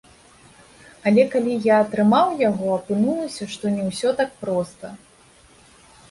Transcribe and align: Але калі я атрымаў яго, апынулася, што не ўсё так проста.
Але 1.09 1.23
калі 1.33 1.57
я 1.65 1.75
атрымаў 1.83 2.27
яго, 2.49 2.69
апынулася, 2.77 3.43
што 3.57 3.73
не 3.75 3.83
ўсё 3.91 4.09
так 4.23 4.31
проста. 4.43 4.91